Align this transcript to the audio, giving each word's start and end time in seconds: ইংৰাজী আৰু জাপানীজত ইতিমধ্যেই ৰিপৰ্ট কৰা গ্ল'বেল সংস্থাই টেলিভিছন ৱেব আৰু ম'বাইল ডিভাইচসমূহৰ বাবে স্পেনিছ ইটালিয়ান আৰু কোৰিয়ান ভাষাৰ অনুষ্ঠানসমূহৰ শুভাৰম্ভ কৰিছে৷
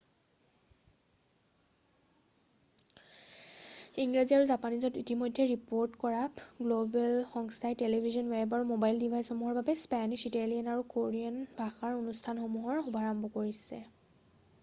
ইংৰাজী 4.03 4.37
আৰু 4.37 4.47
জাপানীজত 4.51 4.99
ইতিমধ্যেই 5.01 5.51
ৰিপৰ্ট 5.51 6.01
কৰা 6.05 6.23
গ্ল'বেল 6.63 7.21
সংস্থাই 7.35 7.77
টেলিভিছন 7.83 8.33
ৱেব 8.33 8.57
আৰু 8.59 8.67
ম'বাইল 8.73 8.99
ডিভাইচসমূহৰ 9.05 9.61
বাবে 9.61 9.77
স্পেনিছ 9.85 10.19
ইটালিয়ান 10.33 10.73
আৰু 10.79 10.89
কোৰিয়ান 10.97 11.39
ভাষাৰ 11.61 12.01
অনুষ্ঠানসমূহৰ 12.01 12.83
শুভাৰম্ভ 12.91 13.33
কৰিছে৷ 13.39 13.85